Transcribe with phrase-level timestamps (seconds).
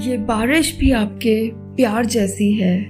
[0.00, 2.80] ये बारिश भी आपके प्यार जैसी है।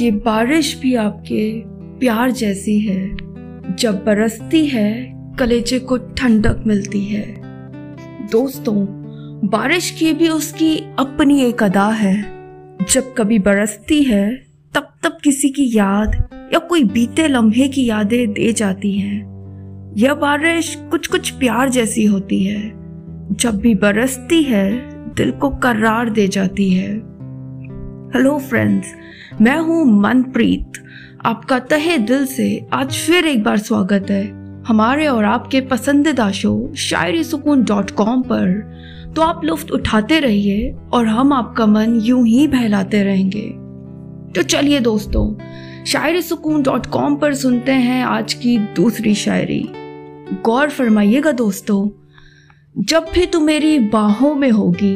[0.00, 1.62] ये बारिश भी आपके
[1.98, 3.16] प्यार जैसी है।
[3.76, 7.36] जब बरसती है, कलेजे को ठंडक मिलती है।
[8.32, 8.86] दोस्तों,
[9.44, 12.22] बारिश की भी उसकी अपनी एक अदा है।
[12.90, 14.36] जब कभी बरसती है,
[14.74, 19.26] तब तब किसी की याद या कोई बीते लम्हे की यादें दे जाती हैं।
[19.96, 22.72] यह बारिश कुछ कुछ प्यार जैसी होती है।
[23.32, 26.88] जब भी बरसती है दिल को करार दे जाती है।
[28.14, 28.86] हेलो फ्रेंड्स
[29.40, 30.72] मैं हूँ मनप्रीत।
[31.24, 34.24] आपका तहे दिल से आज फिर एक बार स्वागत है।
[34.62, 38.60] हमारे और आपके पसंदीदा शो शायरी सुकून डॉट कॉम पर।
[39.16, 43.48] तो आप लुफ्त उठाते रहिए और हम आपका मन यूँ ही बहलाते रहेंगे।
[44.32, 45.34] तो चलिए दोस्तों,
[45.84, 49.64] शायरी सुकून डॉट कॉम पर सुनते हैं आज की दूसरी शायरी।
[50.42, 52.05] गौर फरमाइएगा दोस्तों
[52.78, 54.94] जब भी तू मेरी बाहों में होगी,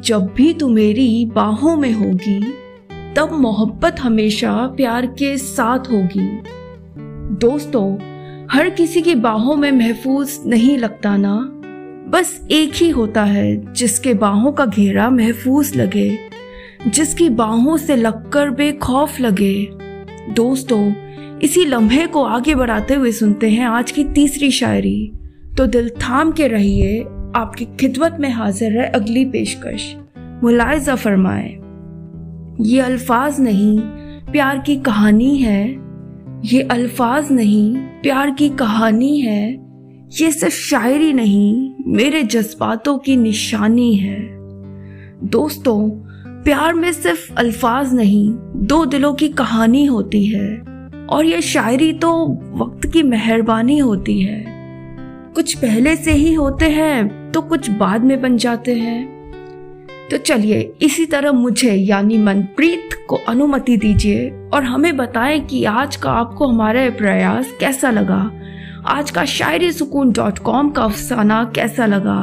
[0.00, 2.40] जब भी तू मेरी बाहों में होगी,
[3.16, 6.42] तब मोहब्बत हमेशा प्यार के साथ होगी।
[7.36, 7.94] दोस्तों,
[8.50, 11.50] हर किसी की बाहों में महफूज नहीं लगता ना?
[12.10, 16.18] बस एक ही होता है जिसके बाहों का घेरा महफूज लगे,
[16.86, 19.68] जिसकी बाहों से लगकर बेखौफ लगे।
[20.32, 20.92] दोस्तों,
[21.38, 25.12] इसी लम्हे को आगे बढ़ाते हुए सुनते हैं आज की तीसरी शायरी।
[25.58, 27.02] तो दिल थाम के रहिए,
[27.36, 31.48] आपकी खिदमत में हाजिर है अगली पेशकश। मुलायजा फरमाए,
[32.60, 33.78] ये अल्फाज नहीं,
[34.32, 35.76] प्यार की कहानी है।
[36.44, 39.52] ये अल्फाज नहीं, प्यार की कहानी है।
[40.20, 44.28] ये सिर्फ़ शायरी नहीं, मेरे जज्बातों की निशानी है।
[45.24, 45.90] दोस्तों,
[46.42, 50.62] प्यार में सिर्फ़ अल्फाज नहीं, दो दिलों की कहानी होती है।
[51.10, 54.51] और ये शायरी तो वक्त की मेहरबानी होती है।
[55.34, 60.60] कुछ पहले से ही होते हैं तो कुछ बाद में बन जाते हैं। तो चलिए,
[60.82, 66.46] इसी तरह मुझे, यानी मनप्रीत को अनुमति दीजिए और हमें बताएँ कि आज का आपको
[66.46, 68.20] हमारा प्रयास कैसा लगा।
[68.86, 72.18] आज का शायरी सुकून डॉट कॉम का अफसाना कैसा लगा?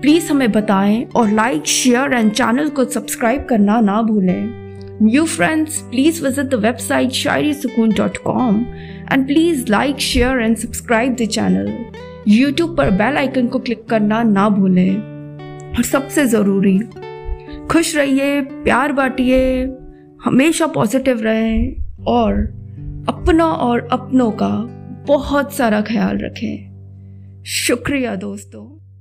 [0.00, 4.62] प्लीज़ हमें बताएँ और लाइक, शेयर एंड चैनल को सब्सक्राइब करना ना भूलें।
[5.02, 8.64] New friends please visit the website Shayari Sukoon dot com
[9.12, 11.93] and please like share and subscribe the channel
[12.28, 14.96] YouTube पर बेल आइकन को क्लिक करना ना भूलें।
[15.76, 16.78] और सबसे ज़रूरी,
[17.70, 19.64] खुश रहिए, प्यार बांटिए,
[20.24, 21.76] हमेशा पॉजिटिव रहें
[22.06, 22.32] और
[23.08, 24.50] अपना और अपनों का
[25.06, 26.74] बहुत सारा ख्याल रखें।
[27.46, 28.93] शुक्रिया दोस्तों।